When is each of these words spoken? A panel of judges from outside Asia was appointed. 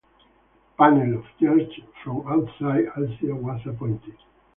A 0.73 0.77
panel 0.83 1.19
of 1.19 1.25
judges 1.39 1.83
from 2.03 2.27
outside 2.27 2.85
Asia 2.97 3.35
was 3.35 3.61
appointed. 3.67 4.17